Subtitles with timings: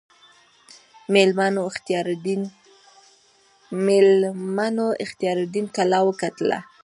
[3.83, 6.59] میلمنو اختیاردین کلا وکتله.